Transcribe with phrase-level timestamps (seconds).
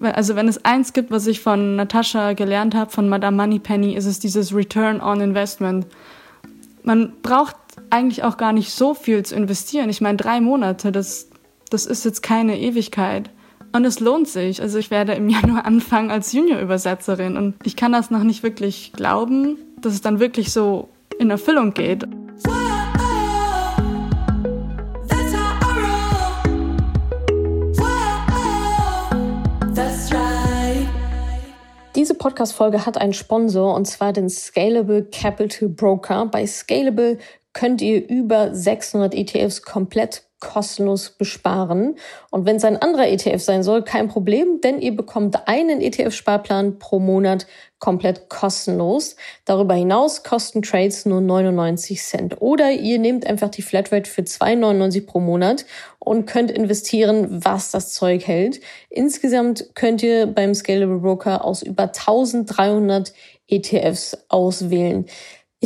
[0.00, 4.06] Also wenn es eins gibt, was ich von Natascha gelernt habe, von Madame Moneypenny, ist
[4.06, 5.86] es dieses Return on Investment.
[6.82, 7.56] Man braucht
[7.90, 9.88] eigentlich auch gar nicht so viel zu investieren.
[9.88, 11.28] Ich meine, drei Monate, das,
[11.70, 13.30] das ist jetzt keine Ewigkeit.
[13.72, 14.62] Und es lohnt sich.
[14.62, 18.92] Also ich werde im Januar anfangen als Junior-Übersetzerin und ich kann das noch nicht wirklich
[18.94, 20.88] glauben, dass es dann wirklich so
[21.18, 22.04] in Erfüllung geht.
[32.26, 36.26] Podcast-Folge hat einen Sponsor und zwar den Scalable Capital Broker.
[36.26, 37.18] Bei Scalable
[37.52, 41.96] könnt ihr über 600 ETFs komplett kostenlos besparen.
[42.30, 46.78] Und wenn es ein anderer ETF sein soll, kein Problem, denn ihr bekommt einen ETF-Sparplan
[46.78, 47.46] pro Monat
[47.78, 49.16] komplett kostenlos.
[49.44, 52.40] Darüber hinaus kosten Trades nur 99 Cent.
[52.40, 55.64] Oder ihr nehmt einfach die Flatrate für 2,99 pro Monat
[55.98, 58.60] und könnt investieren, was das Zeug hält.
[58.90, 63.12] Insgesamt könnt ihr beim Scalable Broker aus über 1300
[63.48, 65.06] ETFs auswählen.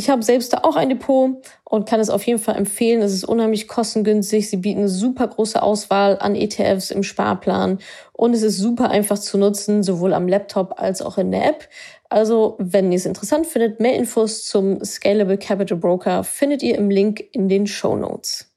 [0.01, 3.03] Ich habe selbst da auch ein Depot und kann es auf jeden Fall empfehlen.
[3.03, 4.49] Es ist unheimlich kostengünstig.
[4.49, 7.77] Sie bieten eine super große Auswahl an ETFs im Sparplan
[8.11, 11.69] und es ist super einfach zu nutzen, sowohl am Laptop als auch in der App.
[12.09, 16.89] Also, wenn ihr es interessant findet, mehr Infos zum Scalable Capital Broker findet ihr im
[16.89, 18.50] Link in den Show Notes.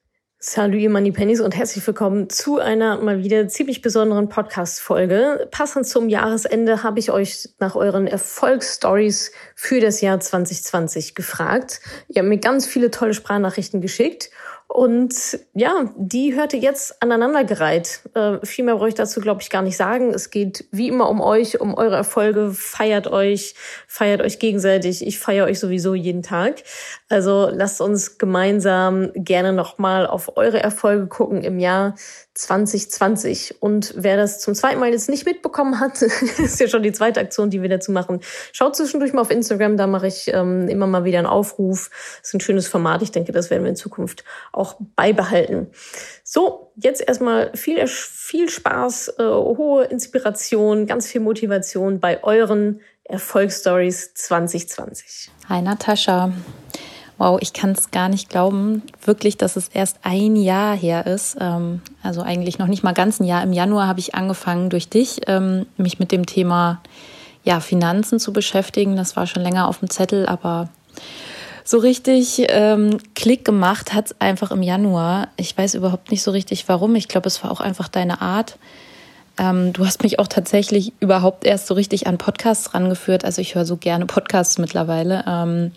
[0.47, 5.49] Salut, ihr Money Pennies und herzlich willkommen zu einer mal wieder ziemlich besonderen Podcast-Folge.
[5.51, 11.81] Passend zum Jahresende habe ich euch nach euren Erfolgsstories für das Jahr 2020 gefragt.
[12.09, 14.29] Ihr habt mir ganz viele tolle Sprachnachrichten geschickt
[14.67, 18.01] und ja, die hörte jetzt aneinandergereiht.
[18.15, 20.13] Äh, viel mehr brauche ich dazu, glaube ich, gar nicht sagen.
[20.13, 22.51] Es geht wie immer um euch, um eure Erfolge.
[22.53, 23.55] Feiert euch,
[23.87, 25.07] feiert euch gegenseitig.
[25.07, 26.65] Ich feiere euch sowieso jeden Tag.
[27.09, 31.95] Also lasst uns gemeinsam gerne nochmal auf eure Erfolge gucken im Jahr
[32.35, 33.63] 2020.
[33.63, 37.21] Und wer das zum zweiten Mal jetzt nicht mitbekommen hat, ist ja schon die zweite
[37.21, 38.21] Aktion, die wir dazu machen.
[38.53, 41.91] Schaut zwischendurch mal auf Instagram, da mache ich ähm, immer mal wieder einen Aufruf.
[42.19, 43.03] Das ist ein schönes Format.
[43.03, 44.25] Ich denke, das werden wir in Zukunft
[44.55, 45.69] auch beibehalten.
[46.23, 54.15] So, jetzt erstmal viel, viel Spaß, äh, hohe Inspiration, ganz viel Motivation bei euren Erfolgsstories
[54.15, 55.31] 2020.
[55.49, 56.33] Hi Natascha.
[57.17, 61.37] Wow, ich kann es gar nicht glauben, wirklich, dass es erst ein Jahr her ist.
[61.41, 63.43] Ähm, also eigentlich noch nicht mal ganz ein Jahr.
[63.43, 66.83] Im Januar habe ich angefangen, durch dich ähm, mich mit dem Thema
[67.45, 68.97] ja, Finanzen zu beschäftigen.
[68.97, 70.71] Das war schon länger auf dem Zettel, aber
[71.65, 75.29] so richtig ähm, Klick gemacht hat es einfach im Januar.
[75.37, 76.95] Ich weiß überhaupt nicht so richtig warum.
[76.95, 78.59] Ich glaube, es war auch einfach deine Art.
[79.39, 83.25] Ähm, du hast mich auch tatsächlich überhaupt erst so richtig an Podcasts rangeführt.
[83.25, 85.25] Also ich höre so gerne Podcasts mittlerweile.
[85.27, 85.73] Ähm,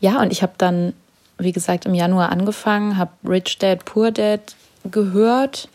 [0.00, 0.94] ja, und ich habe dann,
[1.36, 4.40] wie gesagt, im Januar angefangen, habe Rich Dad, Poor Dad
[4.90, 5.68] gehört,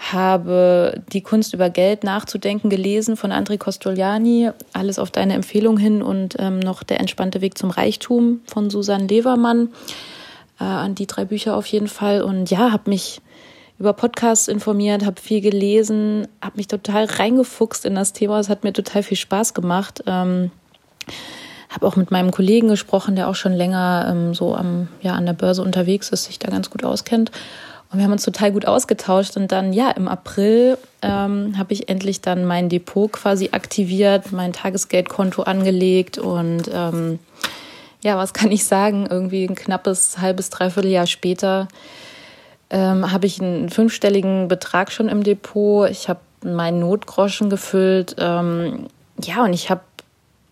[0.00, 6.02] habe die Kunst über Geld nachzudenken gelesen von André Costoliani, alles auf deine Empfehlung hin
[6.02, 9.68] und ähm, noch Der entspannte Weg zum Reichtum von Susanne Levermann.
[10.58, 12.22] Äh, an die drei Bücher auf jeden Fall.
[12.22, 13.20] Und ja, habe mich
[13.78, 18.38] über Podcasts informiert, habe viel gelesen, habe mich total reingefuchst in das Thema.
[18.38, 20.02] Es hat mir total viel Spaß gemacht.
[20.06, 20.50] Ähm,
[21.70, 25.24] habe auch mit meinem Kollegen gesprochen, der auch schon länger ähm, so am, ja, an
[25.24, 27.30] der Börse unterwegs ist, sich da ganz gut auskennt.
[27.90, 29.36] Und wir haben uns total gut ausgetauscht.
[29.36, 34.52] Und dann, ja, im April ähm, habe ich endlich dann mein Depot quasi aktiviert, mein
[34.52, 37.18] Tagesgeldkonto angelegt und ähm,
[38.02, 39.06] ja, was kann ich sagen?
[39.10, 41.68] Irgendwie ein knappes halbes, dreiviertel Jahr später
[42.70, 45.90] ähm, habe ich einen fünfstelligen Betrag schon im Depot.
[45.90, 48.16] Ich habe meinen Notgroschen gefüllt.
[48.18, 48.86] Ähm,
[49.22, 49.82] ja, und ich habe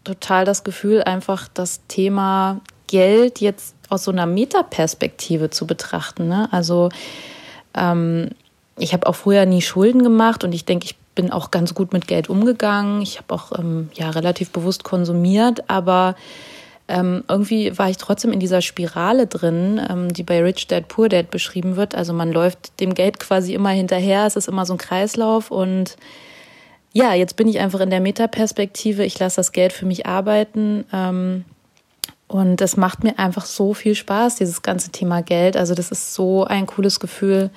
[0.04, 6.28] total das Gefühl, einfach das Thema Geld jetzt aus so einer Metaperspektive zu betrachten.
[6.28, 6.48] Ne?
[6.52, 6.90] Also
[7.74, 8.30] ähm,
[8.76, 11.92] ich habe auch früher nie Schulden gemacht und ich denke, ich bin auch ganz gut
[11.92, 13.02] mit Geld umgegangen.
[13.02, 16.14] Ich habe auch ähm, ja relativ bewusst konsumiert, aber
[16.86, 21.08] ähm, irgendwie war ich trotzdem in dieser Spirale drin, ähm, die bei Rich Dad Poor
[21.08, 21.94] Dad beschrieben wird.
[21.94, 24.26] Also man läuft dem Geld quasi immer hinterher.
[24.26, 25.96] Es ist immer so ein Kreislauf und
[26.92, 29.04] ja, jetzt bin ich einfach in der Metaperspektive.
[29.04, 30.84] Ich lasse das Geld für mich arbeiten.
[30.92, 31.44] Ähm,
[32.28, 35.56] und das macht mir einfach so viel Spaß, dieses ganze Thema Geld.
[35.56, 37.50] Also das ist so ein cooles Gefühl,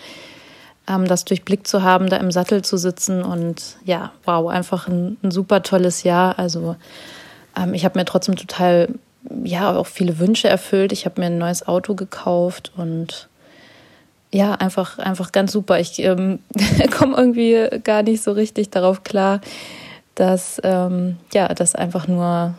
[0.88, 3.22] ähm, das durchblickt zu haben, da im Sattel zu sitzen.
[3.22, 6.40] Und ja, wow, einfach ein, ein super tolles Jahr.
[6.40, 6.78] Also
[7.58, 8.88] ähm, ich habe mir trotzdem total,
[9.44, 10.94] ja, auch viele Wünsche erfüllt.
[10.94, 13.28] Ich habe mir ein neues Auto gekauft und
[14.34, 15.82] ja, einfach, einfach ganz super.
[15.82, 16.40] Ich ähm,
[16.98, 19.42] komme irgendwie gar nicht so richtig darauf klar,
[20.16, 22.54] dass ähm, ja, das einfach nur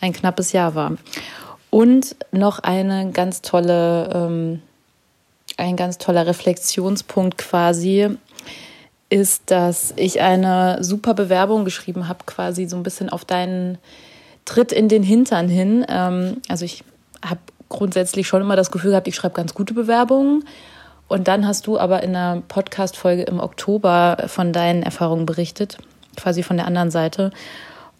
[0.00, 0.92] ein knappes Jahr war.
[1.70, 4.62] Und noch eine ganz tolle, ähm,
[5.56, 8.08] ein ganz toller Reflexionspunkt quasi.
[9.10, 13.78] ist, dass ich eine super Bewerbung geschrieben habe, quasi so ein bisschen auf deinen
[14.44, 15.84] Tritt in den Hintern hin.
[15.88, 16.84] Ähm, also ich
[17.24, 20.44] habe grundsätzlich schon immer das Gefühl gehabt, ich schreibe ganz gute Bewerbungen.
[21.08, 25.78] Und dann hast du aber in einer Podcast-Folge im Oktober von deinen Erfahrungen berichtet,
[26.16, 27.32] quasi von der anderen Seite.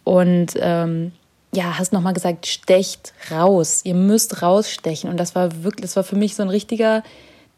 [0.05, 1.11] Und ähm,
[1.53, 3.81] ja, hast nochmal gesagt, stecht raus.
[3.85, 5.11] Ihr müsst rausstechen.
[5.11, 7.03] Und das war wirklich, das war für mich so ein richtiger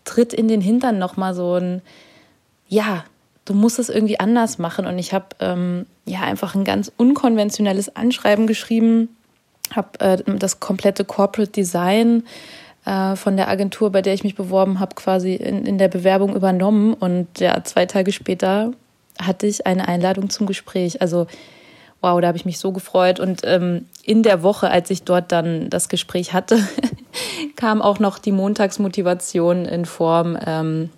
[0.04, 1.82] Tritt in den Hintern, nochmal so ein,
[2.68, 3.04] ja,
[3.44, 4.86] du musst es irgendwie anders machen.
[4.86, 9.10] Und ich habe ähm, ja einfach ein ganz unkonventionelles Anschreiben geschrieben,
[9.74, 12.24] habe äh, das komplette Corporate Design
[12.86, 16.34] äh, von der Agentur, bei der ich mich beworben habe, quasi in, in der Bewerbung
[16.34, 16.94] übernommen.
[16.94, 18.72] Und ja, zwei Tage später
[19.20, 21.02] hatte ich eine Einladung zum Gespräch.
[21.02, 21.26] Also
[22.02, 23.20] wow, da habe ich mich so gefreut.
[23.20, 26.58] Und ähm, in der Woche, als ich dort dann das Gespräch hatte,
[27.56, 30.90] kam auch noch die Montagsmotivation in Form ähm,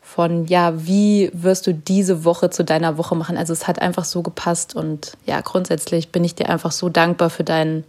[0.00, 3.36] von, ja, wie wirst du diese Woche zu deiner Woche machen?
[3.36, 7.30] Also es hat einfach so gepasst und ja, grundsätzlich bin ich dir einfach so dankbar
[7.30, 7.84] für deinen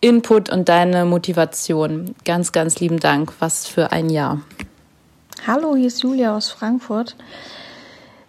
[0.00, 2.14] Input und deine Motivation.
[2.24, 3.32] Ganz, ganz lieben Dank.
[3.38, 4.40] Was für ein Jahr.
[5.46, 7.16] Hallo, hier ist Julia aus Frankfurt.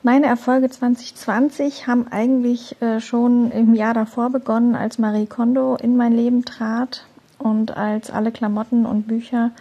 [0.08, 5.98] Meine Erfolge 2020 haben eigentlich äh, schon im Jahr davor begonnen, als Marie Kondo in
[5.98, 7.04] mein Leben trat
[7.40, 9.52] und als alle Klamotten und Bücher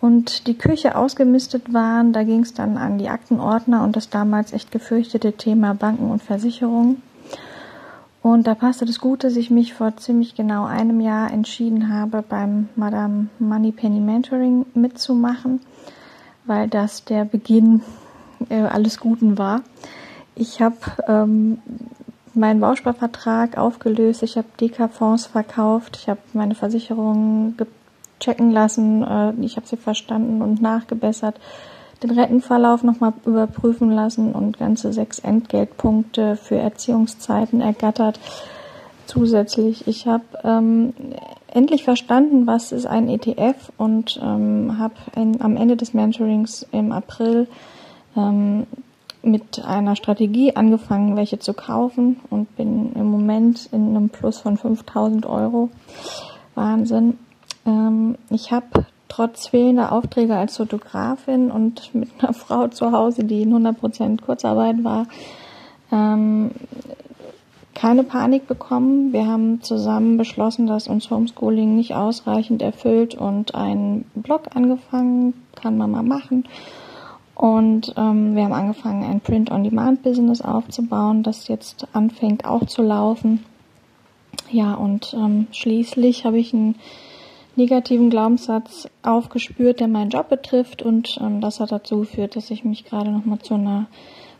[0.00, 2.12] und die Küche ausgemistet waren.
[2.12, 6.22] Da ging es dann an die Aktenordner und das damals echt gefürchtete Thema Banken und
[6.22, 7.02] Versicherungen.
[8.22, 12.22] Und da passte das gut, dass ich mich vor ziemlich genau einem Jahr entschieden habe,
[12.22, 15.58] beim Madame Moneypenny Mentoring mitzumachen,
[16.44, 17.82] weil das der Beginn
[18.48, 19.62] äh, alles Guten war.
[20.34, 20.76] Ich habe
[21.06, 21.58] ähm,
[22.34, 27.56] meinen Bausparvertrag aufgelöst, ich habe Deka-Fonds verkauft, ich habe meine Versicherungen
[28.20, 31.40] checken lassen, äh, ich habe sie verstanden und nachgebessert,
[32.02, 38.18] den Rentenverlauf nochmal überprüfen lassen und ganze sechs Entgeltpunkte für Erziehungszeiten ergattert.
[39.06, 40.94] Zusätzlich, ich habe ähm,
[41.48, 47.48] endlich verstanden, was ist ein ETF und ähm, habe am Ende des Mentorings im April
[48.16, 48.66] ähm,
[49.22, 54.56] mit einer Strategie angefangen, welche zu kaufen und bin im Moment in einem Plus von
[54.56, 55.68] 5000 Euro.
[56.54, 57.18] Wahnsinn.
[57.66, 63.42] Ähm, ich habe trotz fehlender Aufträge als Fotografin und mit einer Frau zu Hause, die
[63.42, 65.06] in 100% Kurzarbeit war,
[65.92, 66.52] ähm,
[67.74, 69.12] keine Panik bekommen.
[69.12, 75.76] Wir haben zusammen beschlossen, dass uns Homeschooling nicht ausreichend erfüllt und einen Blog angefangen, kann
[75.76, 76.44] man mal machen.
[77.40, 83.42] Und ähm, wir haben angefangen, ein Print-on-Demand-Business aufzubauen, das jetzt anfängt auch zu laufen.
[84.50, 86.74] Ja, und ähm, schließlich habe ich einen
[87.56, 90.82] negativen Glaubenssatz aufgespürt, der meinen Job betrifft.
[90.82, 93.86] Und ähm, das hat dazu geführt, dass ich mich gerade nochmal zu einer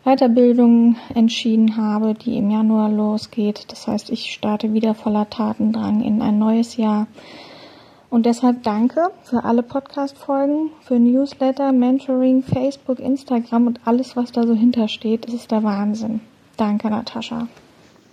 [0.03, 3.65] Weiterbildung entschieden habe, die im Januar losgeht.
[3.69, 7.07] Das heißt, ich starte wieder voller Tatendrang in ein neues Jahr
[8.11, 14.45] und deshalb danke für alle Podcast-Folgen, für Newsletter, Mentoring, Facebook, Instagram und alles, was da
[14.45, 15.25] so hintersteht.
[15.25, 16.19] Das ist der Wahnsinn.
[16.57, 17.47] Danke, Natascha.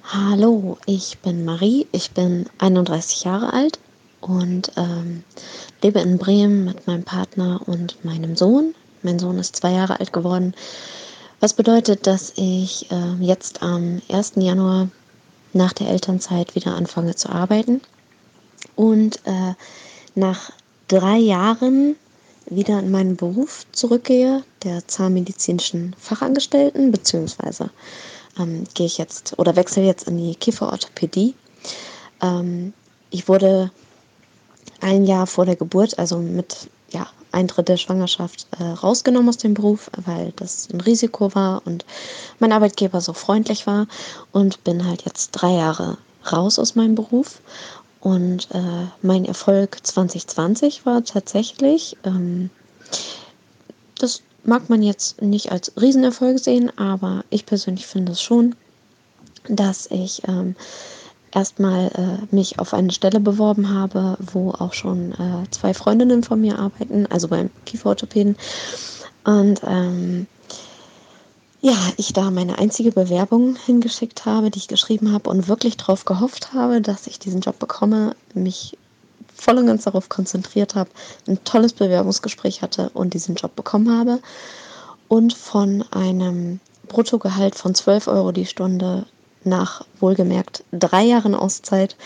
[0.05, 3.81] Hallo, ich bin Marie, ich bin 31 Jahre alt
[4.21, 5.25] und ähm,
[5.83, 8.75] lebe in Bremen mit meinem Partner und meinem Sohn.
[9.03, 10.55] Mein Sohn ist zwei Jahre alt geworden,
[11.41, 14.35] was bedeutet, dass ich äh, jetzt am 1.
[14.37, 14.89] Januar
[15.53, 17.81] nach der Elternzeit wieder anfange zu arbeiten
[18.77, 19.55] und äh,
[20.15, 20.51] nach
[20.89, 21.97] drei Jahren
[22.51, 27.71] wieder in meinen Beruf zurückgehe, der zahnmedizinischen Fachangestellten, beziehungsweise
[28.39, 31.35] ähm, gehe ich jetzt oder wechsle jetzt in die Kieferorthopädie.
[32.23, 32.73] Ähm,
[33.11, 33.71] ich wurde
[34.81, 39.55] ein Jahr vor der Geburt, also mit ja, Eintritt der Schwangerschaft, äh, rausgenommen aus dem
[39.55, 41.85] Beruf, weil das ein Risiko war und
[42.39, 43.87] mein Arbeitgeber so freundlich war
[44.33, 45.99] und bin halt jetzt drei Jahre
[46.33, 47.41] raus aus meinem Beruf
[48.01, 52.51] und äh, mein Erfolg 2020 war tatsächlich, ähm,
[53.99, 58.55] das mag man jetzt nicht als Riesenerfolg sehen, aber ich persönlich finde es schon,
[59.49, 60.55] dass ich ähm,
[61.33, 66.41] erstmal äh, mich auf eine Stelle beworben habe, wo auch schon äh, zwei Freundinnen von
[66.41, 68.37] mir arbeiten, also beim Kieferorthopäden.
[69.25, 70.27] Und ähm,
[71.61, 76.05] ja, ich da meine einzige Bewerbung hingeschickt habe, die ich geschrieben habe und wirklich darauf
[76.05, 78.79] gehofft habe, dass ich diesen Job bekomme, mich
[79.35, 80.91] voll und ganz darauf konzentriert habe,
[81.27, 84.21] ein tolles Bewerbungsgespräch hatte und diesen Job bekommen habe
[85.09, 89.07] und von einem Bruttogehalt von 12 Euro die Stunde
[89.45, 91.97] nach wohlgemerkt drei Jahren Auszeit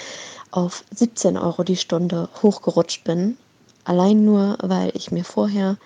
[0.50, 3.36] auf 17 Euro die Stunde hochgerutscht bin.
[3.84, 5.76] Allein nur, weil ich mir vorher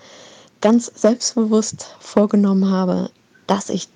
[0.60, 3.10] ganz selbstbewusst vorgenommen habe,
[3.46, 3.88] dass ich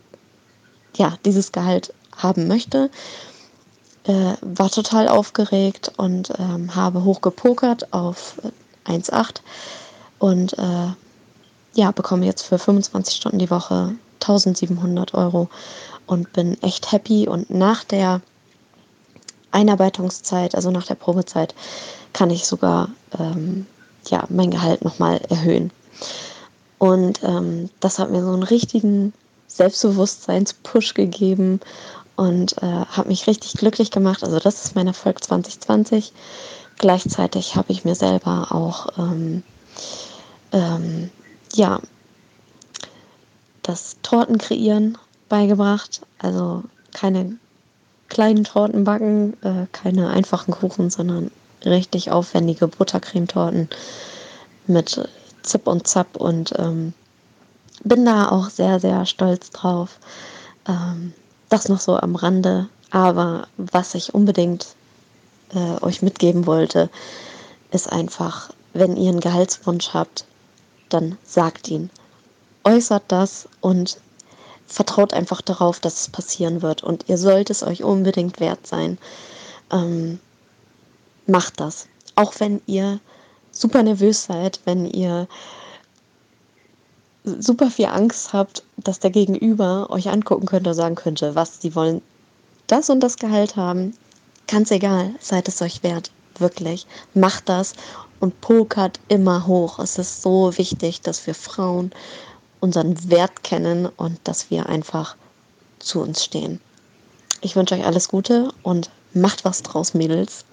[0.96, 2.90] ja dieses Gehalt haben möchte.
[4.04, 8.40] Äh, war total aufgeregt und ähm, habe hochgepokert auf
[8.86, 9.40] 1,8
[10.18, 10.88] und äh,
[11.74, 15.48] ja, bekomme jetzt für 25 Stunden die Woche 1700 Euro
[16.06, 17.28] und bin echt happy.
[17.28, 18.20] Und nach der
[19.52, 21.54] Einarbeitungszeit, also nach der Probezeit,
[22.12, 22.88] kann ich sogar
[23.18, 23.66] ähm,
[24.08, 25.70] ja, mein Gehalt nochmal erhöhen.
[26.78, 29.12] Und ähm, das hat mir so einen richtigen
[29.50, 31.60] Selbstbewusstseinspush gegeben
[32.16, 34.22] und äh, hat mich richtig glücklich gemacht.
[34.22, 36.12] Also das ist mein Erfolg 2020.
[36.78, 39.42] Gleichzeitig habe ich mir selber auch ähm,
[40.52, 41.10] ähm,
[41.54, 41.80] ja
[43.62, 44.96] das Torten kreieren
[45.28, 46.00] beigebracht.
[46.18, 47.36] Also keine
[48.08, 51.30] kleinen Torten backen, äh, keine einfachen Kuchen, sondern
[51.64, 53.68] richtig aufwendige Buttercremetorten
[54.66, 55.08] mit
[55.42, 56.92] Zip und Zap und ähm,
[57.82, 59.98] bin da auch sehr, sehr stolz drauf.
[60.68, 61.12] Ähm,
[61.48, 62.68] das noch so am Rande.
[62.90, 64.74] Aber was ich unbedingt
[65.54, 66.90] äh, euch mitgeben wollte,
[67.70, 70.24] ist einfach, wenn ihr einen Gehaltswunsch habt,
[70.88, 71.90] dann sagt ihn.
[72.64, 73.98] Äußert das und
[74.66, 76.82] vertraut einfach darauf, dass es passieren wird.
[76.82, 78.98] Und ihr sollt es euch unbedingt wert sein.
[79.72, 80.20] Ähm,
[81.26, 81.86] macht das.
[82.16, 83.00] Auch wenn ihr
[83.52, 85.26] super nervös seid, wenn ihr
[87.38, 91.74] super viel Angst habt, dass der Gegenüber euch angucken könnte und sagen könnte, was, sie
[91.74, 92.02] wollen
[92.66, 93.94] das und das Gehalt haben.
[94.46, 96.10] Ganz egal, seid es euch wert.
[96.38, 96.86] Wirklich.
[97.14, 97.74] Macht das
[98.20, 99.78] und pokert immer hoch.
[99.78, 101.90] Es ist so wichtig, dass wir Frauen
[102.60, 105.16] unseren Wert kennen und dass wir einfach
[105.78, 106.60] zu uns stehen.
[107.40, 110.44] Ich wünsche euch alles Gute und macht was draus, Mädels.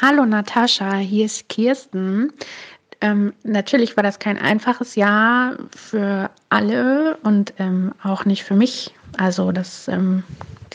[0.00, 2.32] Hallo Natascha, hier ist Kirsten.
[3.00, 8.94] Ähm, natürlich war das kein einfaches Jahr für alle und ähm, auch nicht für mich.
[9.16, 10.22] Also das, ähm,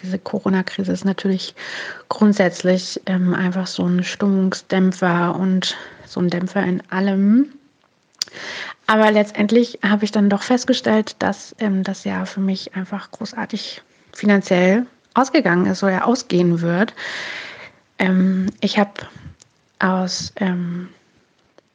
[0.01, 1.55] diese Corona-Krise ist natürlich
[2.10, 7.50] grundsätzlich ähm, einfach so ein Stimmungsdämpfer und so ein Dämpfer in allem.
[8.88, 13.82] Aber letztendlich habe ich dann doch festgestellt, dass ähm, das Jahr für mich einfach großartig
[14.13, 16.94] finanziell ausgegangen ist oder ausgehen wird.
[18.00, 18.94] Ähm, ich habe
[19.79, 20.34] aus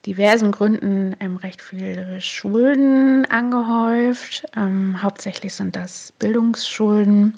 [0.06, 4.44] diversen Gründen ähm, recht viele Schulden angehäuft.
[4.56, 7.34] Ähm, hauptsächlich sind das Bildungsschulden.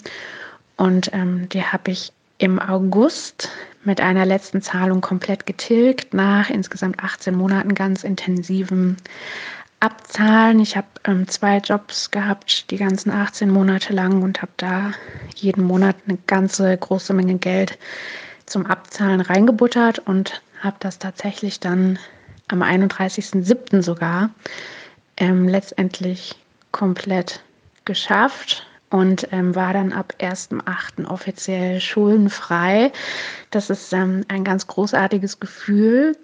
[0.76, 3.50] Und ähm, die habe ich im August
[3.84, 8.96] mit einer letzten Zahlung komplett getilgt, nach insgesamt 18 Monaten ganz intensivem
[9.80, 10.60] Abzahlen.
[10.60, 14.92] Ich habe ähm, zwei Jobs gehabt, die ganzen 18 Monate lang und habe da
[15.34, 17.78] jeden Monat eine ganze große Menge Geld
[18.46, 21.98] zum Abzahlen reingebuttert und habe das tatsächlich dann
[22.48, 23.82] am 31.07.
[23.82, 24.30] sogar
[25.16, 26.34] ähm, letztendlich
[26.70, 27.42] komplett
[27.84, 31.06] geschafft und ähm, war dann ab 1.08.
[31.06, 32.92] offiziell schuldenfrei.
[33.50, 36.16] Das ist ähm, ein ganz großartiges Gefühl.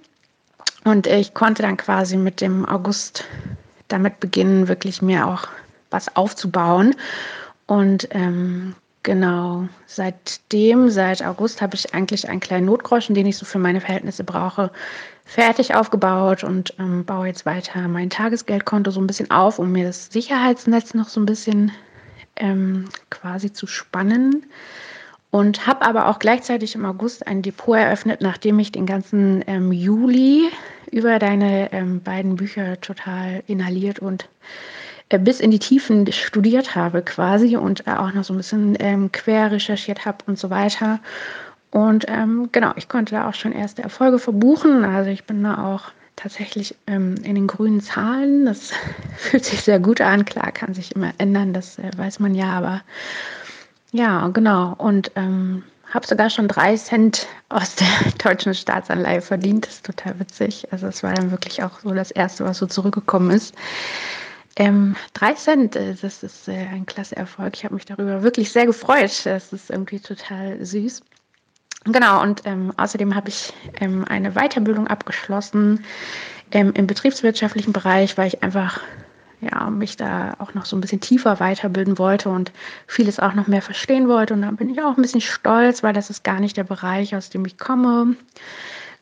[0.85, 3.25] Und ich konnte dann quasi mit dem August
[3.89, 5.49] damit beginnen, wirklich mir auch
[5.91, 6.95] was aufzubauen.
[7.67, 8.75] Und ähm,
[9.09, 13.81] Genau, seitdem, seit August, habe ich eigentlich einen kleinen Notgroschen, den ich so für meine
[13.81, 14.71] Verhältnisse brauche,
[15.29, 19.85] fertig aufgebaut und ähm, baue jetzt weiter mein Tagesgeldkonto so ein bisschen auf, um mir
[19.85, 21.71] das Sicherheitsnetz noch so ein bisschen
[22.37, 24.47] ähm, quasi zu spannen.
[25.31, 29.71] Und habe aber auch gleichzeitig im August ein Depot eröffnet, nachdem ich den ganzen ähm,
[29.71, 30.49] Juli
[30.91, 34.31] über deine ähm, beiden Bücher total inhaliert und
[35.11, 38.79] äh, bis in die Tiefen studiert habe quasi und äh, auch noch so ein bisschen
[38.81, 41.01] ähm, quer recherchiert habe und so weiter.
[41.71, 44.85] Und ähm, genau, ich konnte da auch schon erste Erfolge verbuchen.
[44.85, 48.47] Also ich bin da auch tatsächlich ähm, in den grünen Zahlen.
[48.47, 48.73] Das
[49.17, 50.25] fühlt sich sehr gut an.
[50.25, 52.83] Klar, kann sich immer ändern, das äh, weiß man ja, aber
[53.93, 54.75] ja, genau.
[54.77, 57.89] Und ähm, habe sogar schon drei Cent aus der
[58.23, 59.67] deutschen Staatsanleihe verdient.
[59.67, 60.71] Das ist total witzig.
[60.73, 63.55] Also es war dann wirklich auch so das Erste, was so zurückgekommen ist.
[64.57, 67.55] Ähm, drei Cent, äh, das ist äh, ein klasse Erfolg.
[67.57, 69.25] Ich habe mich darüber wirklich sehr gefreut.
[69.25, 71.01] Das ist irgendwie total süß.
[71.85, 75.85] Genau, und ähm, außerdem habe ich ähm, eine Weiterbildung abgeschlossen
[76.51, 78.81] ähm, im betriebswirtschaftlichen Bereich, weil ich einfach
[79.41, 82.53] ja, mich da auch noch so ein bisschen tiefer weiterbilden wollte und
[82.87, 84.35] vieles auch noch mehr verstehen wollte.
[84.35, 87.15] Und da bin ich auch ein bisschen stolz, weil das ist gar nicht der Bereich,
[87.15, 88.17] aus dem ich komme.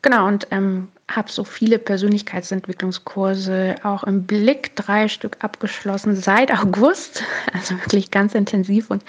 [0.03, 7.23] Genau, und ähm, habe so viele Persönlichkeitsentwicklungskurse auch im Blick, drei Stück abgeschlossen seit August,
[7.53, 9.03] also wirklich ganz intensiv und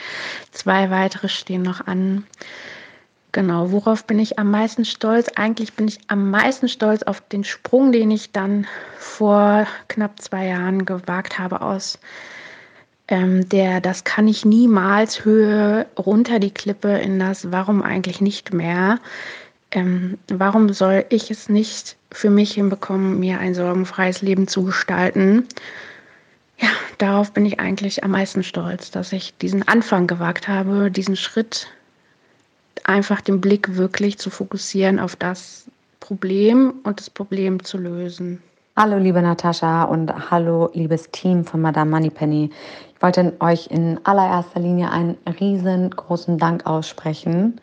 [0.53, 2.27] zwei weitere stehen noch an.
[3.39, 5.29] Genau, worauf bin ich am meisten stolz?
[5.37, 8.67] Eigentlich bin ich am meisten stolz auf den Sprung, den ich dann
[8.99, 12.01] vor knapp zwei Jahren gewagt habe aus
[13.07, 18.53] ähm, der das kann ich niemals Höhe runter die Klippe in das Warum eigentlich nicht
[18.53, 18.99] mehr.
[19.71, 25.47] Ähm, warum soll ich es nicht für mich hinbekommen, mir ein sorgenfreies Leben zu gestalten?
[26.57, 31.15] Ja, darauf bin ich eigentlich am meisten stolz, dass ich diesen Anfang gewagt habe, diesen
[31.15, 31.69] Schritt
[32.85, 35.67] einfach den Blick wirklich zu fokussieren auf das
[36.01, 38.43] Problem und das Problem zu lösen.
[38.77, 42.51] Hallo liebe Natascha und hallo liebes Team von Madame Moneypenny.
[42.95, 47.61] Ich wollte euch in allererster Linie einen riesengroßen Dank aussprechen.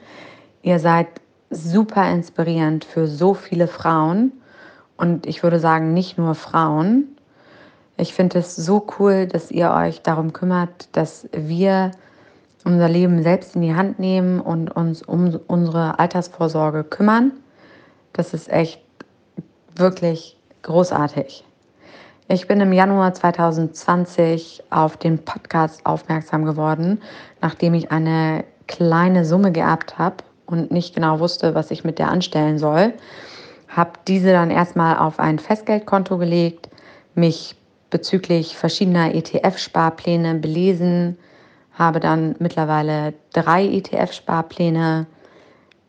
[0.62, 1.08] Ihr seid
[1.50, 4.34] super inspirierend für so viele Frauen
[4.98, 7.16] und ich würde sagen nicht nur Frauen.
[7.98, 11.92] Ich finde es so cool, dass ihr euch darum kümmert, dass wir
[12.66, 17.32] unser Leben selbst in die Hand nehmen und uns um unsere Altersvorsorge kümmern.
[18.14, 18.82] Das ist echt
[19.76, 21.46] wirklich großartig.
[22.28, 27.02] Ich bin im Januar 2020 auf den Podcast aufmerksam geworden,
[27.40, 30.18] nachdem ich eine kleine Summe geerbt habe
[30.48, 32.94] und nicht genau wusste, was ich mit der anstellen soll.
[33.68, 36.70] Habe diese dann erstmal auf ein Festgeldkonto gelegt,
[37.14, 37.56] mich
[37.92, 41.18] bezüglich verschiedener ETF-Sparpläne belesen,
[41.76, 45.06] habe dann mittlerweile drei ETF-Sparpläne,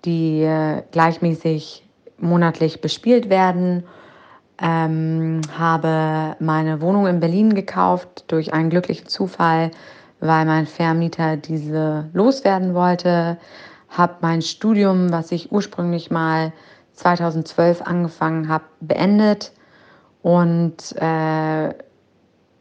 [0.05, 1.85] die äh, gleichmäßig
[2.19, 3.85] monatlich bespielt werden
[4.61, 9.71] ähm, habe meine Wohnung in Berlin gekauft durch einen glücklichen Zufall,
[10.21, 13.37] weil mein Vermieter diese loswerden wollte.
[13.91, 16.53] Habe mein Studium, was ich ursprünglich mal
[16.95, 19.53] 2012 angefangen habe, beendet
[20.23, 21.75] und äh,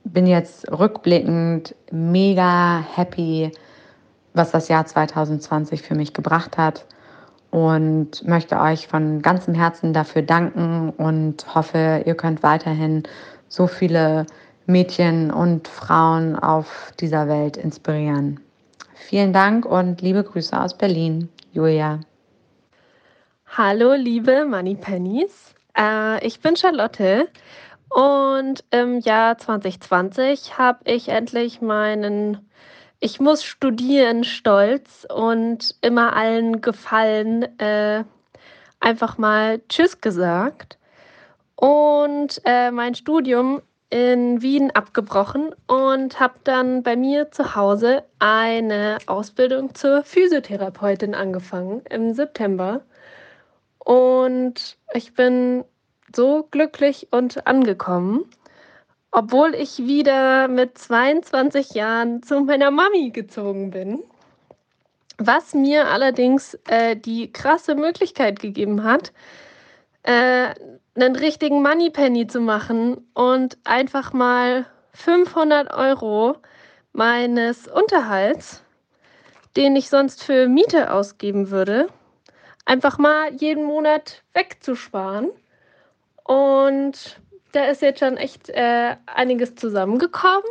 [0.06, 3.52] bin jetzt rückblickend mega happy,
[4.34, 6.86] was das Jahr 2020 für mich gebracht hat
[7.52, 13.04] und möchte euch von ganzem Herzen dafür danken und hoffe, ihr könnt weiterhin
[13.48, 14.26] so viele
[14.68, 18.40] Mädchen und Frauen auf dieser Welt inspirieren.
[18.94, 22.00] Vielen Dank und liebe Grüße aus Berlin, Julia.
[23.58, 25.54] Hallo, liebe Money Pennies.
[25.78, 27.28] Äh, ich bin Charlotte
[27.96, 32.50] und im Jahr 2020 habe ich endlich meinen
[33.00, 38.04] ich muss studieren, stolz und immer allen gefallen, äh,
[38.80, 40.78] einfach mal Tschüss gesagt
[41.56, 48.98] und äh, mein Studium in Wien abgebrochen und habe dann bei mir zu Hause eine
[49.06, 52.82] Ausbildung zur Physiotherapeutin angefangen im September.
[53.78, 55.64] Und ich bin
[56.14, 58.26] so glücklich und angekommen
[59.16, 64.04] obwohl ich wieder mit 22 Jahren zu meiner Mami gezogen bin.
[65.18, 69.14] Was mir allerdings äh, die krasse Möglichkeit gegeben hat,
[70.04, 70.50] äh,
[70.96, 76.36] einen richtigen Moneypenny zu machen und einfach mal 500 Euro
[76.92, 78.64] meines Unterhalts,
[79.56, 81.88] den ich sonst für Miete ausgeben würde,
[82.66, 85.30] einfach mal jeden Monat wegzusparen.
[86.26, 90.44] Und da ist jetzt schon echt äh, einiges zusammengekommen,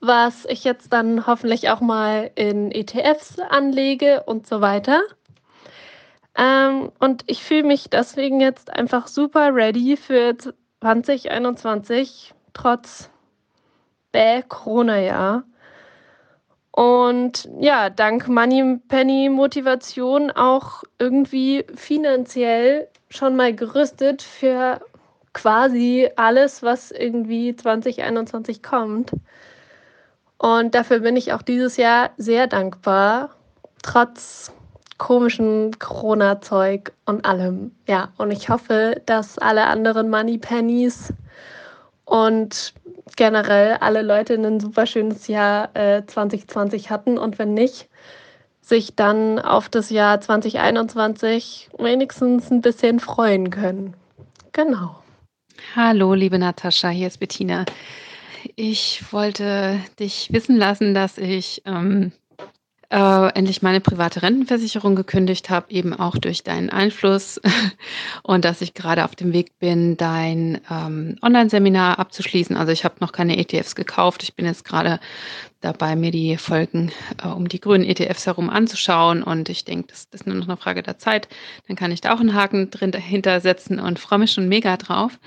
[0.00, 5.00] was ich jetzt dann hoffentlich auch mal in ETFs anlege und so weiter.
[6.36, 10.36] Ähm, und ich fühle mich deswegen jetzt einfach super ready für
[10.80, 13.08] 2021, trotz
[14.12, 15.44] bäh Corona-Jahr.
[16.72, 24.80] Und ja, dank Money Penny Motivation auch irgendwie finanziell schon mal gerüstet für
[25.36, 29.12] quasi alles, was irgendwie 2021 kommt.
[30.38, 33.30] Und dafür bin ich auch dieses Jahr sehr dankbar,
[33.82, 34.50] trotz
[34.96, 37.72] komischen Corona-Zeug und allem.
[37.86, 41.12] Ja, und ich hoffe, dass alle anderen Money Pennies
[42.06, 42.72] und
[43.16, 47.90] generell alle Leute ein super schönes Jahr äh, 2020 hatten und wenn nicht,
[48.62, 53.94] sich dann auf das Jahr 2021 wenigstens ein bisschen freuen können.
[54.52, 54.96] Genau.
[55.74, 57.64] Hallo, liebe Natascha, hier ist Bettina.
[58.56, 62.12] Ich wollte dich wissen lassen, dass ich ähm,
[62.90, 67.40] äh, endlich meine private Rentenversicherung gekündigt habe, eben auch durch deinen Einfluss
[68.22, 72.56] und dass ich gerade auf dem Weg bin, dein ähm, Online-Seminar abzuschließen.
[72.56, 74.22] Also ich habe noch keine ETFs gekauft.
[74.22, 75.00] Ich bin jetzt gerade
[75.60, 80.08] dabei, mir die Folgen äh, um die grünen ETFs herum anzuschauen und ich denke, das,
[80.10, 81.28] das ist nur noch eine Frage der Zeit.
[81.66, 84.76] Dann kann ich da auch einen Haken drin dahinter setzen und freue mich schon mega
[84.76, 85.18] drauf.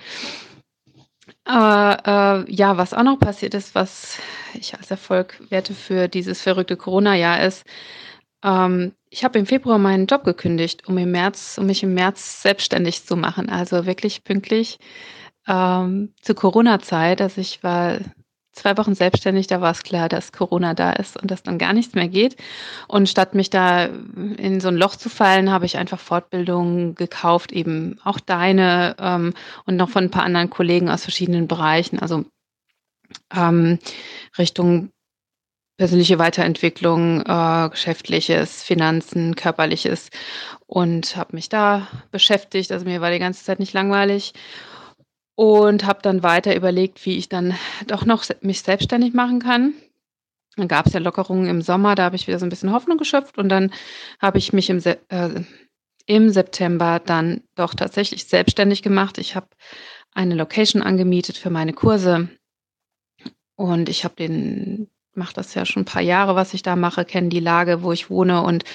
[1.49, 4.19] Aber äh, ja, was auch noch passiert ist, was
[4.53, 7.65] ich als Erfolg werte für dieses verrückte Corona-Jahr ist,
[8.43, 12.43] ähm, ich habe im Februar meinen Job gekündigt, um im März, um mich im März
[12.43, 13.49] selbstständig zu machen.
[13.49, 14.77] Also wirklich pünktlich
[15.47, 17.19] ähm, zur Corona-Zeit.
[17.19, 17.97] Also ich war
[18.59, 21.73] zwei Wochen selbstständig, da war es klar, dass Corona da ist und dass dann gar
[21.73, 22.35] nichts mehr geht.
[22.87, 27.51] Und statt mich da in so ein Loch zu fallen, habe ich einfach Fortbildungen gekauft,
[27.51, 29.33] eben auch deine ähm,
[29.65, 32.25] und noch von ein paar anderen Kollegen aus verschiedenen Bereichen, also
[33.35, 33.79] ähm,
[34.37, 34.91] Richtung
[35.77, 40.09] persönliche Weiterentwicklung, äh, geschäftliches, Finanzen, körperliches
[40.67, 42.71] und habe mich da beschäftigt.
[42.73, 44.33] Also mir war die ganze Zeit nicht langweilig
[45.39, 47.55] und habe dann weiter überlegt, wie ich dann
[47.87, 49.73] doch noch mich selbstständig machen kann.
[50.57, 52.97] Dann gab es ja Lockerungen im Sommer, da habe ich wieder so ein bisschen Hoffnung
[52.97, 53.71] geschöpft und dann
[54.21, 55.29] habe ich mich im, Se äh,
[56.07, 59.17] im September dann doch tatsächlich selbstständig gemacht.
[59.17, 59.47] Ich habe
[60.11, 62.27] eine Location angemietet für meine Kurse
[63.55, 67.05] und ich habe den mache das ja schon ein paar Jahre, was ich da mache,
[67.05, 68.65] kenne die Lage, wo ich wohne und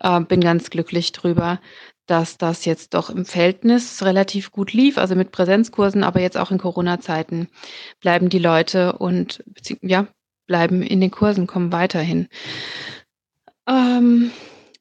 [0.00, 1.60] äh, bin ganz glücklich drüber,
[2.08, 6.50] dass das jetzt doch im Verhältnis relativ gut lief, also mit Präsenzkursen, aber jetzt auch
[6.50, 7.48] in Corona-Zeiten
[8.00, 9.44] bleiben die Leute und
[9.82, 10.08] ja,
[10.46, 12.28] bleiben in den Kursen, kommen weiterhin.
[13.68, 14.30] Ähm,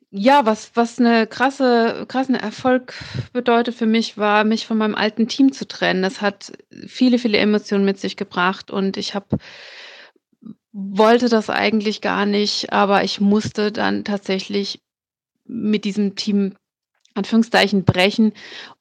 [0.09, 2.93] ja, was, was eine krasse, krassen Erfolg
[3.33, 6.01] bedeutet für mich, war, mich von meinem alten Team zu trennen.
[6.01, 6.53] Das hat
[6.87, 9.37] viele, viele Emotionen mit sich gebracht und ich habe
[10.71, 14.79] wollte das eigentlich gar nicht, aber ich musste dann tatsächlich
[15.43, 16.53] mit diesem Team
[17.17, 18.33] Anführungszeichen brechen,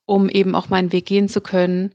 [0.04, 1.94] um eben auch meinen Weg gehen zu können.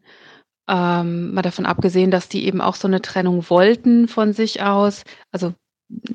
[0.68, 5.04] Ähm, mal davon abgesehen, dass die eben auch so eine Trennung wollten von sich aus.
[5.32, 5.54] Also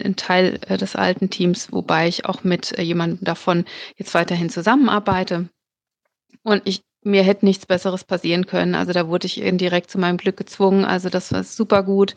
[0.03, 3.65] ein Teil äh, des alten Teams, wobei ich auch mit äh, jemandem davon
[3.97, 5.49] jetzt weiterhin zusammenarbeite.
[6.43, 8.75] Und ich mir hätte nichts Besseres passieren können.
[8.75, 10.85] Also da wurde ich indirekt zu meinem Glück gezwungen.
[10.85, 12.15] Also das war super gut.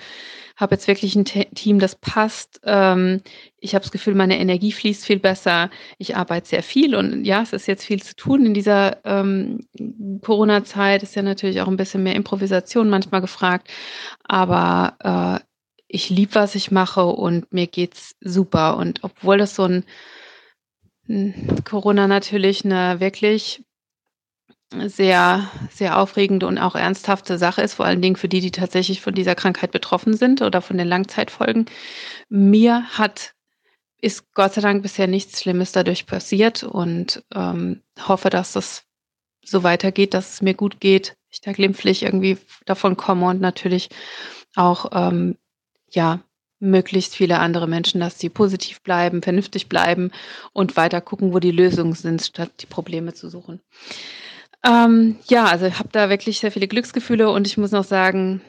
[0.57, 2.59] Habe jetzt wirklich ein Team, das passt.
[2.65, 3.21] Ähm,
[3.59, 5.69] ich habe das Gefühl, meine Energie fließt viel besser.
[5.99, 9.67] Ich arbeite sehr viel und ja, es ist jetzt viel zu tun in dieser ähm,
[10.21, 11.03] Corona-Zeit.
[11.03, 13.69] Ist ja natürlich auch ein bisschen mehr Improvisation manchmal gefragt.
[14.23, 15.45] Aber äh,
[15.87, 18.77] ich liebe, was ich mache und mir geht's super.
[18.77, 19.85] Und obwohl das so ein
[21.63, 23.63] Corona natürlich eine wirklich
[24.85, 29.01] sehr, sehr aufregende und auch ernsthafte Sache ist, vor allen Dingen für die, die tatsächlich
[29.01, 31.65] von dieser Krankheit betroffen sind oder von den Langzeitfolgen.
[32.29, 33.33] Mir hat,
[33.99, 38.83] ist Gott sei Dank bisher nichts Schlimmes dadurch passiert und ähm, hoffe, dass das
[39.43, 43.89] so weitergeht, dass es mir gut geht, ich da glimpflich irgendwie davon komme und natürlich
[44.55, 45.37] auch, ähm,
[45.91, 46.19] ja,
[46.59, 50.11] möglichst viele andere Menschen, dass sie positiv bleiben, vernünftig bleiben
[50.51, 53.61] und weiter gucken, wo die Lösungen sind, statt die Probleme zu suchen.
[54.63, 58.41] Ähm, ja, also ich habe da wirklich sehr viele Glücksgefühle und ich muss noch sagen,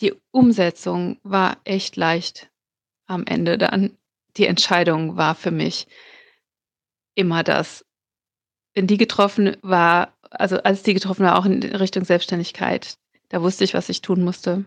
[0.00, 2.50] die Umsetzung war echt leicht
[3.06, 3.96] am Ende dann.
[4.36, 5.86] Die Entscheidung war für mich
[7.14, 7.84] immer das.
[8.74, 12.96] Wenn die getroffen war, also als die getroffen war, auch in Richtung Selbstständigkeit,
[13.28, 14.64] da wusste ich, was ich tun musste.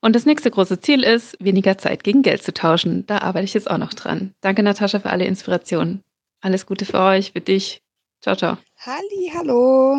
[0.00, 3.06] Und das nächste große Ziel ist, weniger Zeit gegen Geld zu tauschen.
[3.06, 4.34] Da arbeite ich jetzt auch noch dran.
[4.40, 6.02] Danke, Natascha, für alle Inspirationen.
[6.40, 7.82] Alles Gute für euch, für dich.
[8.22, 8.58] Ciao, ciao.
[8.86, 9.98] Halli, hallo.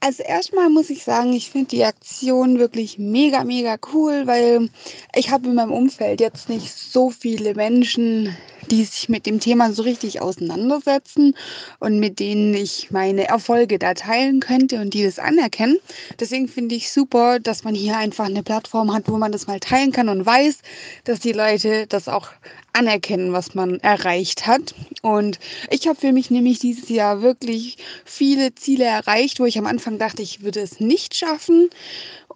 [0.00, 4.70] Also erstmal muss ich sagen, ich finde die Aktion wirklich mega, mega cool, weil
[5.14, 8.36] ich habe in meinem Umfeld jetzt nicht so viele Menschen,
[8.72, 11.36] die sich mit dem Thema so richtig auseinandersetzen
[11.78, 15.78] und mit denen ich meine Erfolge da teilen könnte und die das anerkennen.
[16.18, 19.60] Deswegen finde ich super, dass man hier einfach eine Plattform hat, wo man das mal
[19.60, 20.58] teilen kann und weiß,
[21.04, 22.30] dass die Leute das auch
[22.76, 24.74] anerkennen, was man erreicht hat.
[25.02, 25.38] Und
[25.70, 29.98] ich habe für mich nämlich dieses Jahr wirklich viele Ziele erreicht, wo ich am Anfang
[29.98, 31.70] dachte, ich würde es nicht schaffen.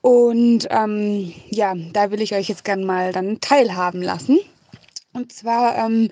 [0.00, 4.38] Und ähm, ja, da will ich euch jetzt gerne mal dann teilhaben lassen.
[5.12, 6.10] Und zwar ähm,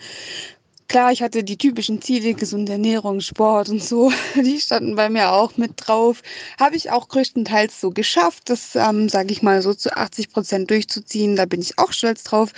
[0.89, 5.33] Klar, ich hatte die typischen Ziele, gesunde Ernährung, Sport und so, die standen bei mir
[5.33, 6.23] auch mit drauf.
[6.59, 10.71] Habe ich auch größtenteils so geschafft, das, ähm, sage ich mal, so zu 80 Prozent
[10.71, 11.37] durchzuziehen.
[11.37, 12.55] Da bin ich auch stolz drauf.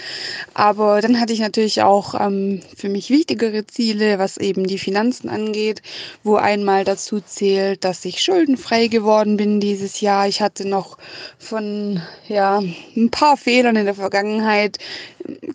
[0.55, 5.29] Aber dann hatte ich natürlich auch ähm, für mich wichtigere Ziele, was eben die Finanzen
[5.29, 5.83] angeht,
[6.23, 10.29] wo einmal dazu zählt, dass ich schuldenfrei geworden bin dieses Jahr.
[10.29, 10.99] Ich hatte noch
[11.40, 12.62] von ja
[12.97, 14.79] ein paar Fehlern in der Vergangenheit